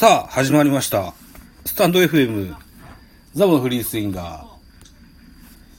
[0.00, 1.12] さあ、始まりました。
[1.66, 2.54] スタンド FM、
[3.34, 4.46] ザボのフリースインガ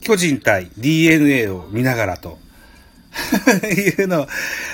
[0.00, 2.38] 巨人対 DNA を見ながらと、
[3.66, 4.28] いうのを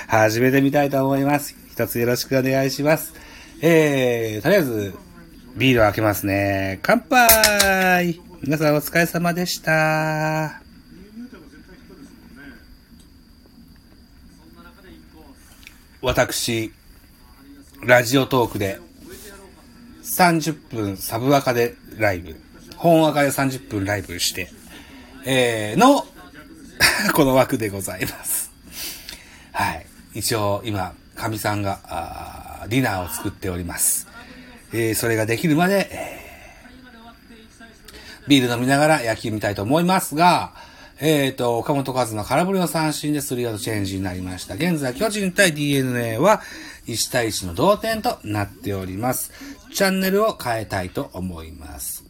[0.06, 1.56] 始めてみたいと思います。
[1.70, 3.14] 一つよろしくお願いします。
[3.62, 4.94] えー、とりあえず、
[5.56, 6.80] ビールを開けますね。
[6.82, 10.60] 乾杯皆さんお疲れ様でした。
[16.02, 16.70] 私、
[17.82, 18.78] ラジオトークで
[20.08, 22.36] 30分サブアカでライブ、
[22.76, 24.50] 本アカで30分ライブして、
[25.24, 26.06] えー、の、
[27.14, 28.50] この枠でございます。
[29.52, 29.86] はい。
[30.14, 34.06] 一応今、かみさんがあディナーを作っております。
[34.72, 36.18] えー、それができるまで、えー
[38.28, 40.52] ビール飲みながら野球見たいと思いますが、
[41.00, 44.54] えっ、と、岡本和の空振りの三振でスリーアウトチェンジになりました。
[44.54, 46.42] 現在、巨人対 DNA は
[46.86, 49.32] 1対1の同点となっております。
[49.72, 52.04] チャンネルを変えたいと思います。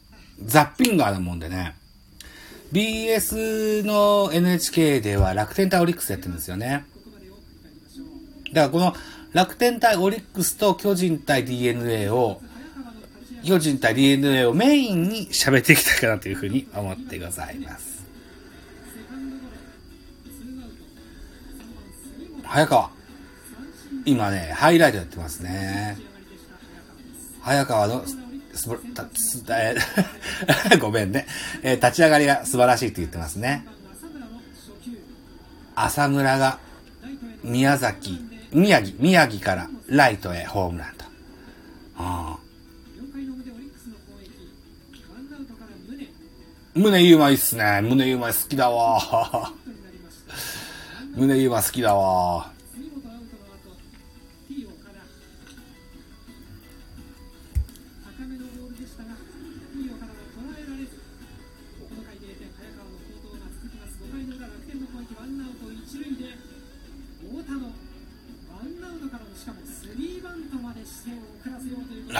[0.44, 1.74] ザッピンガーなもんでね、
[2.72, 6.84] BS の NHK では楽天対オリックスやってるんですよね。
[8.52, 8.94] だからこの
[9.32, 12.40] 楽天対オリックスと巨人対 DNA を、
[13.44, 18.06] 巨人対 DNA をメインに喋っていきたいかなというふうに思ってございます。
[22.44, 22.90] 早川。
[24.04, 25.98] 今ね、ハイライトやってますね。
[27.48, 28.04] 早川の
[28.52, 31.26] すたすえー ごめんね、
[31.62, 33.66] えー立ち上がりが素晴らしいって言ってますね。
[35.74, 36.58] 浅村が
[37.42, 38.20] 宮崎、
[38.52, 41.04] 宮城、宮城からライトへホームランと。
[41.96, 42.38] ああ
[46.74, 47.80] 胸ゆうまいっすね。
[47.82, 49.54] 胸ゆうまい好きだわ。
[51.16, 52.57] 胸ゆうま好きだわ。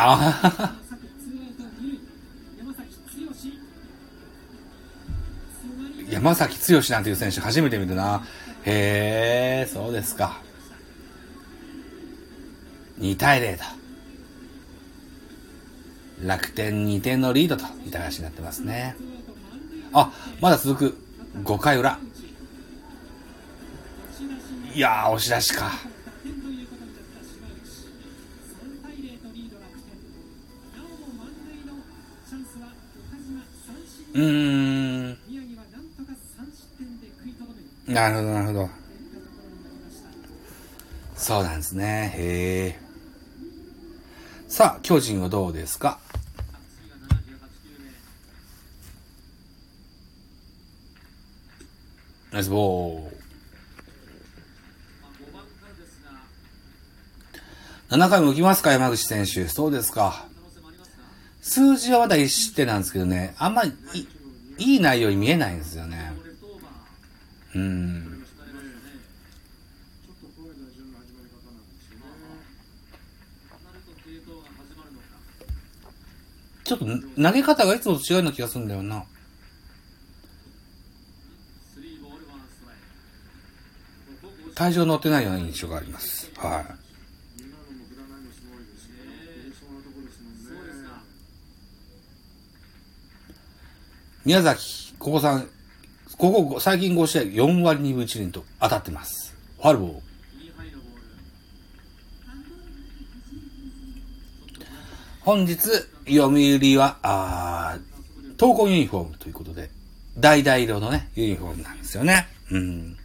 [6.10, 8.24] 山崎剛なんていう選手初めて見るな。
[8.64, 10.41] へえ、そうですか。
[12.98, 13.64] 2対0と。
[16.25, 18.96] 楽天2点のリードといった話になってますね。
[19.92, 20.98] あ、まだ続く。
[21.44, 21.98] 5回裏。
[24.75, 25.70] いやー、押し出しか。
[34.19, 35.19] うーん。
[37.87, 38.71] なるほど、なるほど。
[41.17, 42.12] そうなんですね。
[42.17, 42.81] へえ。
[44.49, 46.01] さあ、巨人はどうですか？
[52.33, 53.17] ナイスボール。
[57.91, 59.49] 7回も浮きますか、山口選手。
[59.49, 60.28] そうですか。
[61.48, 64.06] 数字はまだ1失点なんですけどね、あんまりい
[64.59, 66.12] いい内容に見えないんですよね。
[67.54, 68.25] うん。
[76.64, 79.04] ちょっと投げ方がいつもと違うような気がするんだよな。
[84.54, 86.31] 体重乗ってないような印象があります。
[86.37, 86.88] はい。
[94.28, 95.49] 宮崎、ここさん、
[96.19, 99.34] ここ最近5試合4割2分1厘と当たってます。
[99.56, 100.00] ファルボー。
[105.22, 105.56] 本日、
[106.06, 109.71] 読売は、あー投稿ユニフォームということで、
[110.21, 112.28] 橙色のね、ユニフォームなんですよね。
[112.50, 112.99] うん。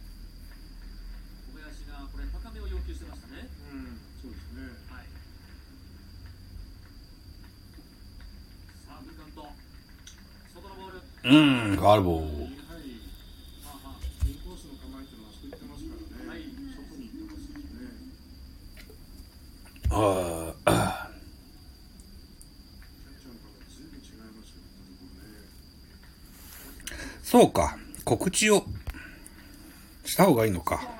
[11.24, 12.54] うん、ファルボー。
[19.90, 21.10] ああ。
[27.22, 27.78] そうか。
[28.04, 28.64] 告知を
[30.04, 30.94] した方がいいのか。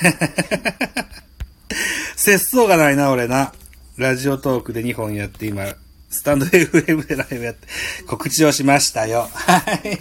[2.16, 3.52] 節操がないな、俺な。
[3.96, 5.64] ラジオトークで2本やって今、
[6.08, 7.66] スタンド FM でライブやって、
[8.06, 9.28] 告知をしましたよ。
[9.32, 10.00] はい。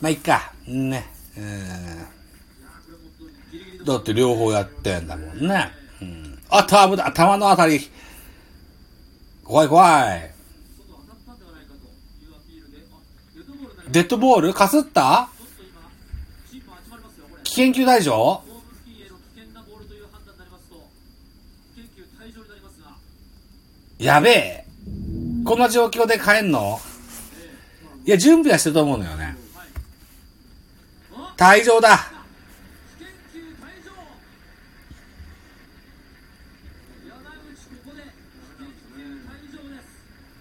[0.00, 0.52] まあ、いっか。
[0.66, 1.06] ね。
[1.36, 2.04] うん。
[3.84, 5.70] だって両方やってんだもんね。
[6.02, 6.38] うん。
[6.50, 7.90] あ、たぶ頭のあたり。
[9.44, 10.30] 怖い怖い。
[13.90, 14.54] デッドボール？
[14.54, 15.28] かすった？
[17.42, 18.44] 危険球退場？
[24.00, 24.64] やべえ。
[25.44, 26.80] こんな状況で帰んの？
[28.06, 29.36] いや、準備はしてると思うのよね。
[31.36, 32.10] 退場だ。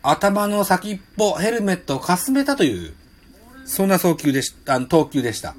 [0.02, 2.94] 頭の先っぽ、ヘルメットをかすめたという、
[3.66, 5.54] そんな送球でした、投球でした。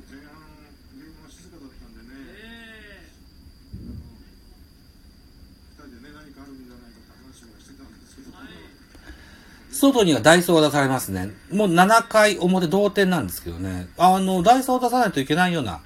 [9.80, 11.30] 外にはダイソーが出されますね。
[11.50, 13.88] もう7回表同点なんですけどね。
[13.96, 15.80] あの、ダイソーを出さないといけないような。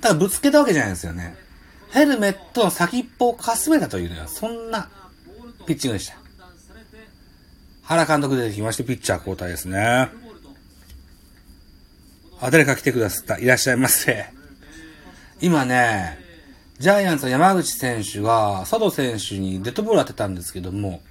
[0.00, 1.36] ただぶつけたわけじゃないですよね。
[1.92, 4.88] ヘルメットの先っぽをかすめたというのは、そんな
[5.66, 6.16] ピッチングでした。
[7.82, 10.21] 原監督出てきまして、ピッチャー交代ですね。
[12.42, 13.38] あ、誰か来てくださった。
[13.38, 14.26] いらっしゃいませ。
[15.40, 16.18] 今ね、
[16.80, 21.02] ジャイアンツの山口選手が佐藤選手にデッドボール当てたんですけども、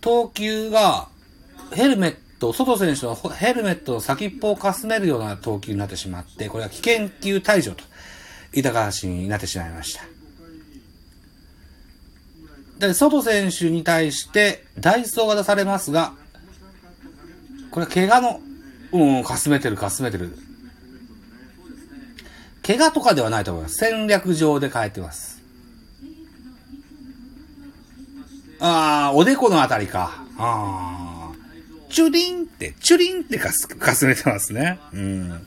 [0.00, 1.08] 投球が
[1.72, 7.82] ヘルメット、佐藤選手のヘルメットの先っぽをかすめるような投球になってしまって、これは危険球退場と
[8.54, 10.04] いった形になってしまいました。
[12.78, 16.12] で、佐藤選手に対してダイソーが出されますが、
[17.72, 18.40] これは怪我の、
[18.92, 20.38] うん、かすめてるかすめてる。
[22.66, 23.76] 怪我とかではないと思います。
[23.76, 25.40] 戦略上で変えてます。
[28.60, 30.22] ああ、おでこのあたりか。
[30.36, 31.32] ああ。
[31.88, 34.78] チュリンって、チュリンってかす、かすめてますね。
[34.92, 35.46] うん。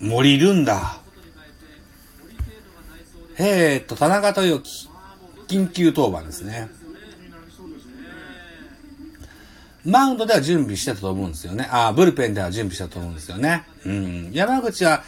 [0.00, 0.98] 森るんだ。
[3.38, 4.88] えーっと、田中豊樹、
[5.46, 6.68] 緊急登板ですね。
[9.84, 11.68] マウンドでは準備してたと思うんですよね。
[11.70, 13.64] ああ、ブルペンでは準備したと思うんですよね。
[13.86, 14.30] うん。
[14.32, 15.02] 山口は、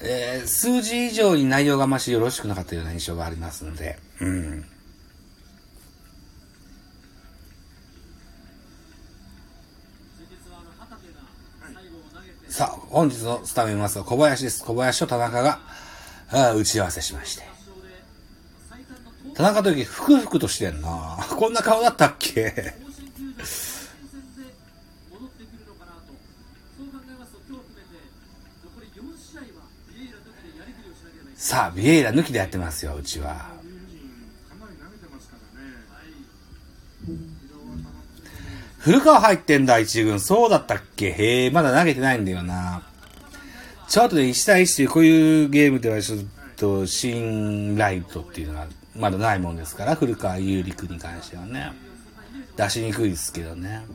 [0.00, 4.64] えー、数字以上に内容がましよろしくなかったような印象がありますので、うん。
[12.48, 14.64] さあ、本日のスタメンマスは小林です。
[14.64, 15.60] 小林と田中が、
[16.30, 17.42] あ打ち合わせしまして。
[19.34, 21.18] 田中とき、ふくふくとしてんな。
[21.28, 22.85] こんな顔だったっけ？
[31.46, 33.46] さあ、ビエイラ抜きでやってますよ、うちは。
[38.80, 40.18] 古川入ってんだ、一軍。
[40.18, 41.12] そうだったっけ？
[41.12, 42.82] へえ、まだ投げてないんだよな。
[43.88, 46.18] ちょっとね、1対1っていうこういうゲームではちょっ
[46.56, 48.66] と、新ライトっていうのは
[48.96, 51.70] まだないもんですから、古川有陸に関してはね。
[52.56, 53.86] 出しにくいですけどね。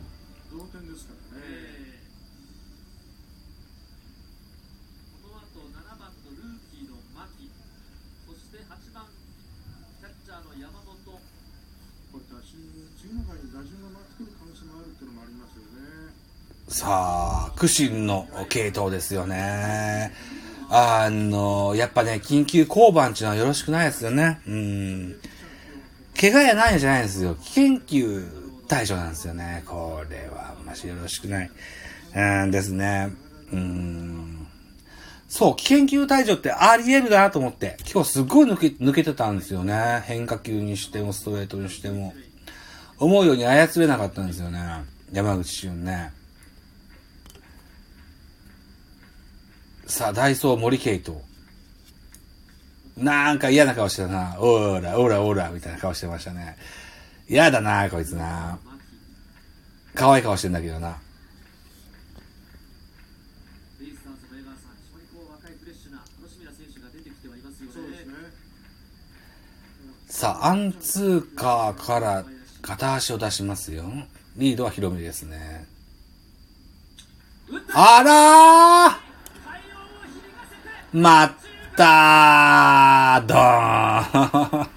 [16.71, 20.13] さあ、苦心の系統ですよね。
[20.69, 24.39] あの、やっぱね、緊急交番っていうのはよろしくないですよね。
[24.47, 25.15] うん。
[26.17, 27.35] 怪我やないんじゃないんですよ。
[27.35, 28.25] 危険球
[28.69, 29.63] 対象なんですよね。
[29.65, 31.51] これは、ましよろしくない。
[32.15, 33.11] うんですね。
[33.51, 34.47] うん。
[35.27, 40.03] そう、危険球退場ってあり得るなと思って、今日すっごい抜け、抜けてたんですよね。
[40.05, 42.13] 変化球にしても、ストレートにしても。
[42.97, 44.61] 思うように操れなかったんですよね。
[45.11, 46.20] 山口俊ね。
[49.91, 51.21] さあ、ダイソー森ケイト。
[52.95, 54.37] なんか嫌な顔してたな。
[54.39, 56.55] おーら、おーら、おーら、みたいな顔してましたね。
[57.27, 58.57] 嫌だな、こいつな。
[59.93, 60.95] 可愛い顔してんだけどな。
[70.07, 72.23] さあ、アンツーカーから
[72.61, 73.83] 片足を出しますよ。
[74.37, 75.67] リードは広めですね。
[77.73, 79.10] あらー
[80.93, 81.31] まっ
[81.77, 84.69] たーどーん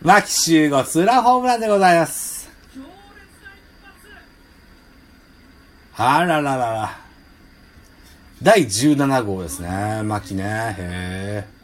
[0.00, 2.48] 牧秀悟ツーランホームランでございます。
[5.96, 7.00] あらららら。
[8.40, 10.02] 第17号ですね。
[10.04, 10.44] 牧ね。
[10.78, 11.58] へえ。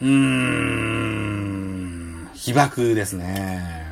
[0.00, 0.26] うーん。
[2.34, 3.85] 被爆ですね。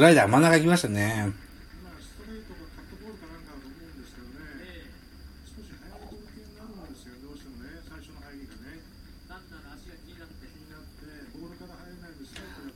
[0.00, 1.30] スライダー真ん中行きましたね。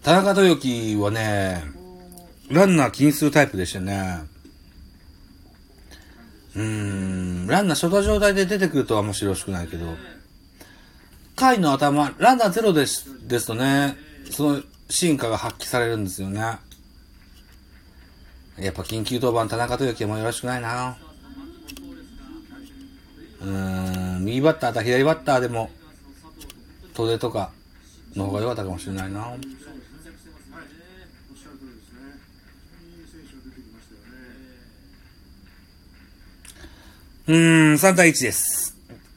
[0.03, 1.63] 田中豊樹はね、
[2.51, 4.25] ランナー気にするタイプでしたね。
[6.55, 9.87] うーん、ランナー初動状態で出てくるとは面白しくないけど、
[11.37, 13.97] 回の頭、ランナーゼロです、ですとね、
[14.31, 16.59] その進化が発揮されるんですよね。
[18.59, 20.97] やっぱ緊急登板田中豊樹もよろしくないな。
[23.41, 25.71] うーん、右バッターと左バッターでも、
[26.95, 27.51] トデとか
[28.15, 29.35] の方が良かったかもしれないな。
[37.27, 38.77] うーん、3対1です。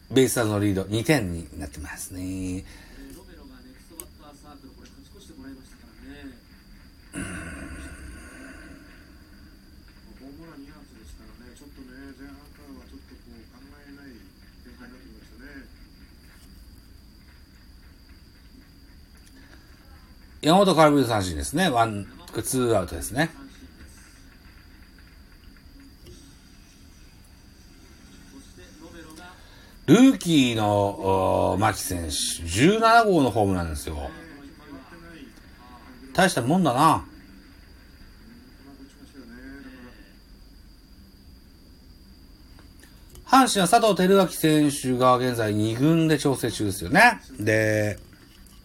[0.09, 2.63] ベイスターズのリード2点になってますね。
[20.47, 21.69] 山本空振り三振ですね。
[21.69, 22.07] ワン、
[22.41, 23.29] ツーアウトですね。
[29.87, 34.09] ルーキーの牧選手、17号のホームなんですよ。
[36.13, 37.05] 大したもんだな。
[43.25, 47.19] 阪神は佐藤輝明選手が現在2軍で調整中ですよね。
[47.37, 47.99] で、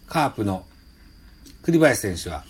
[0.07, 0.65] カープの
[1.63, 2.45] 栗林選手は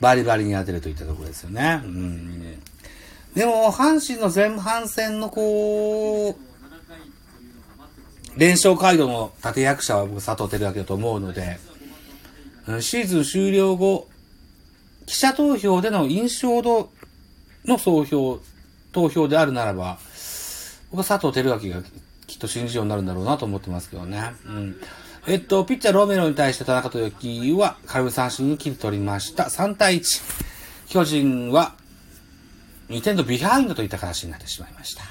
[0.00, 1.80] バリバリに当てるといったところですよね。
[1.84, 2.60] うん、
[3.34, 6.34] でも、阪神の前半戦のこう、
[8.38, 11.58] 連勝街道の立役者は僕佐藤輝明だと思うので、
[12.80, 14.08] シーズン終了後、
[15.06, 16.90] 記者投票での印象度
[17.64, 18.40] の総評、
[18.92, 19.98] 投票であるならば、
[20.90, 21.82] 僕は佐藤輝明が
[22.26, 24.32] きっと新人王になるんだろうなと思ってますけどね。
[24.46, 24.76] うん。
[25.30, 29.44] えっと、ピッチャーロメロに対して田中豊樹は空振り三振に切り取りました。
[29.44, 30.22] 3対1。
[30.88, 31.74] 巨人は
[32.88, 35.02] 2点のビハインドといった形になってしまいました。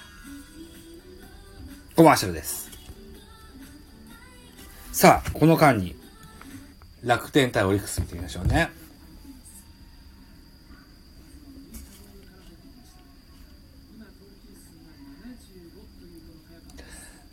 [1.95, 2.67] コマーシャルです。
[4.91, 5.95] さあ、この間に
[7.03, 8.71] 楽天対オリックス見てみましょうね。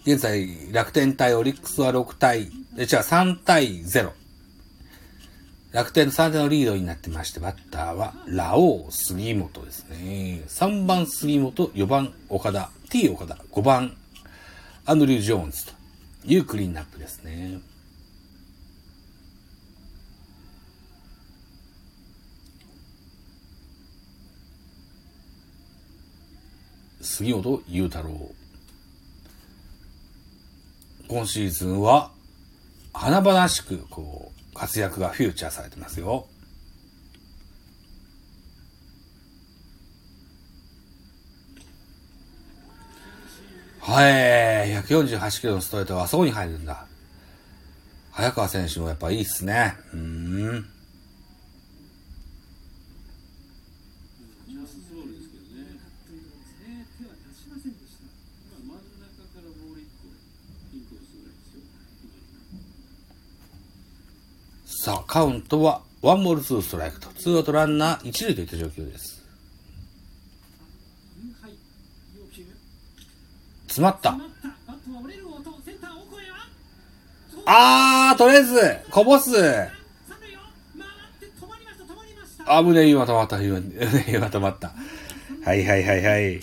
[0.07, 4.13] 現在、楽天対オリックスは6対、え、違う、3対0。
[5.71, 10.43] 楽天の3点のリードになってまして、バッターは、ラオウ、杉本ですね。
[10.47, 13.97] 3番杉本、4番岡田、T 岡田、5番
[14.87, 15.73] アンドリュー・ジョーンズと
[16.27, 17.59] いうクリーンナップですね。
[27.01, 28.31] 杉本裕太郎。
[31.09, 32.14] 今シーズンは、
[32.95, 36.27] 華々しく、こう、活躍がフューチャーされてますよ。
[43.81, 46.87] はい、148キロのストレートはあそこに入るんだ。
[48.13, 49.75] 早川選手もやっぱいいっすね。
[49.93, 50.74] うん。
[64.85, 69.25] さあ、カウントは、ワンボールツーストライクと、ツーアウトランナー一塁といった状況です。
[73.63, 74.15] 詰まった。
[77.47, 78.61] あー、とりあえず、
[78.91, 79.33] こぼす。
[82.45, 84.75] あぶね今止まった、今、今止まった。
[85.47, 86.41] はいはいはいはい。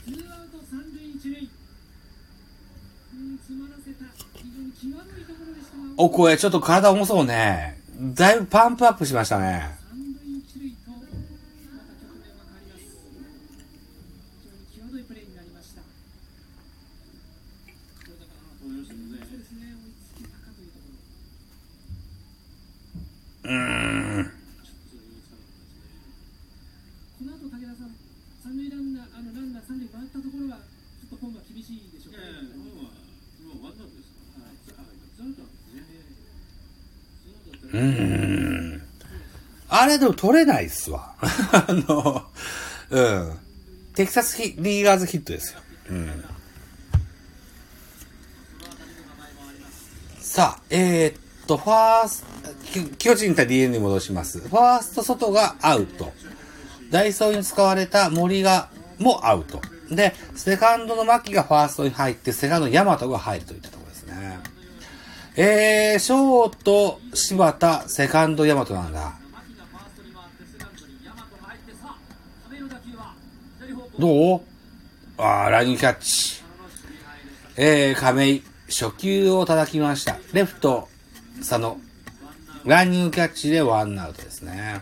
[5.96, 7.81] お声、ちょっと体重そうね。
[8.02, 9.78] だいぶパンプアップしましたね。
[23.44, 24.41] うん。
[39.82, 41.16] あれでも取れないっすわ。
[41.20, 42.24] あの、
[42.92, 43.40] うん。
[43.96, 45.60] テキサスヒリーガーズヒットですよ。
[45.90, 46.24] うん。
[50.20, 52.24] さあ、えー、っと、ファース
[52.74, 54.40] ト、巨人対 DNA に戻します。
[54.40, 56.14] ファースト外がアウト。
[56.92, 58.70] ダイソーに使われた森が、
[59.00, 59.62] もアウト。
[59.90, 64.40] で、セカンドの牧がファーストに入って、セカンドのヤマトが入るといったところですね。
[65.38, 69.21] えー、ショート、柴田、セカンド、ヤマトなんだ。
[74.02, 74.42] どう？
[75.20, 76.42] あー、ラインキャッチ。
[77.56, 80.18] えー、亀井、初球を叩きました。
[80.34, 80.90] レフト、
[81.38, 81.80] 佐野。
[82.66, 84.82] ランニングキャッチでワンアウトですね。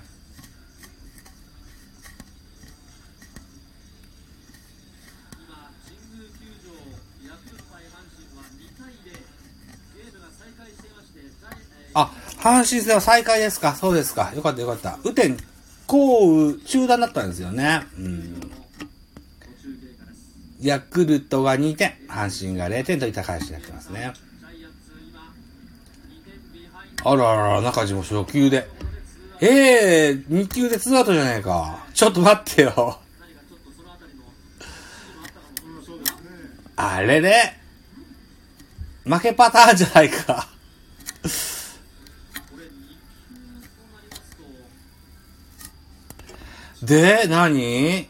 [11.93, 13.75] あ、阪神戦は再開ですか？
[13.75, 14.31] そうですか。
[14.33, 14.97] よかったよかった。
[15.03, 15.37] 雨天、
[15.87, 17.81] 降雨、中断だったんですよね。
[17.97, 18.38] うん。
[20.61, 24.13] ヤクルトが2点、阪神が0点といった返しになってますね。
[27.03, 28.67] あらあら、中地も初球で。
[29.41, 31.85] ええー、2球で2アウトじゃないか。
[31.93, 32.99] ちょっと待ってよ。
[36.75, 37.55] あれれ
[39.05, 40.47] 負けパターンじゃないか。
[46.83, 48.07] で、何、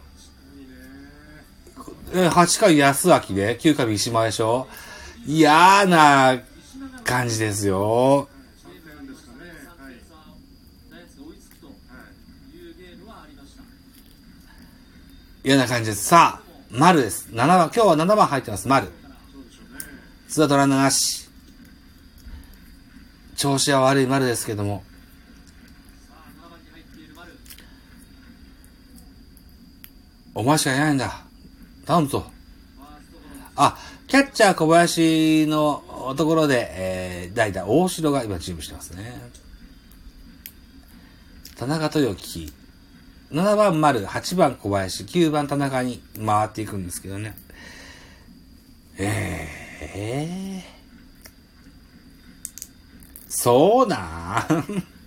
[2.12, 4.68] 8回安明で、9回三島でしょ
[5.28, 6.40] 嫌な
[7.04, 8.28] 感じですよ。
[15.44, 16.06] 嫌な感じです。
[16.06, 17.30] さあ、丸です。
[17.32, 18.88] 7番、今日は7番入ってます、丸。
[20.28, 21.30] ツアウトランナーなし。
[23.36, 24.84] 調子は悪い丸ですけども。
[30.34, 31.29] お前しかいないんだ。
[31.90, 32.24] 頼むぞ。
[33.56, 33.76] あ、
[34.08, 39.20] キャッチャー小林のところで、えー、代打大城が今チームしてますね。
[41.58, 42.54] 田中豊樹。
[43.32, 47.36] 7番丸、8番小林、9番田中に回っていくんですけどね。
[49.00, 54.99] えー、そうなん？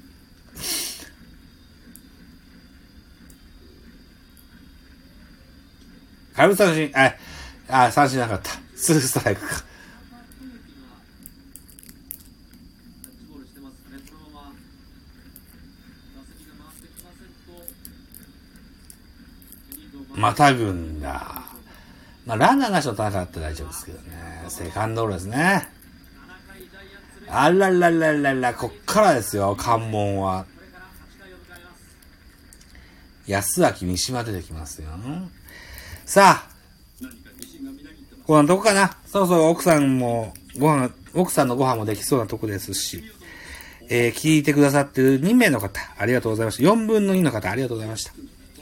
[6.35, 8.51] 空振り三振、あ、あ、三振なかった。
[8.77, 9.65] ツーストライクか。
[20.15, 21.43] またぐんだ。
[22.27, 24.45] まあ、ランナーなしの田中だったら大丈夫ですけどね。
[24.49, 25.69] セカンドゴールですね。
[27.29, 30.47] あららららら、こっからですよ、関門は。
[33.27, 34.91] 安明三島出てきますよ。
[36.05, 36.49] さあ、
[38.27, 38.97] こんなとこかな？
[39.07, 43.03] そろそろ奥さんも、ご飯、奥さんのご飯もできそうなとこですし、
[43.89, 46.63] えー、聞いてくださってる2名の方、ありがとうございました。
[46.63, 48.13] 4分の2の方、ありがとうございました。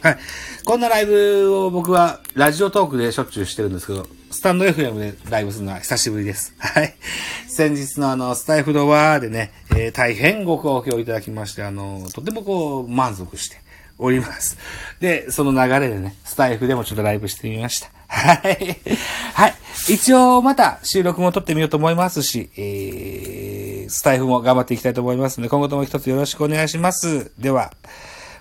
[0.08, 0.18] はい。
[0.64, 6.54] こんなライブを僕はラジオトークでしょっちゅうしてるんですけど、スタンド FM でライブするのは久しぶりです。
[6.58, 6.94] はい。
[7.48, 13.60] 先日のあの、スタイフドワーでね、えー、大変ご好評いただきまして、あの、とてもこう、満足して
[14.00, 14.56] おります。
[15.00, 17.90] で、その流れでね、スタイフでもちょっとライブしてみました。
[18.08, 18.78] はい。
[19.34, 19.54] はい。
[19.88, 27.30] 一応、また収録も撮ってみようと思いますし、えー、スタイフも頑張っていきたいと思いますので、今後とも一つよろしくお願いします。
[27.38, 27.72] では、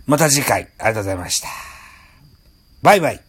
[0.07, 1.49] また次回、ありがとうございました。
[2.81, 3.28] バイバイ。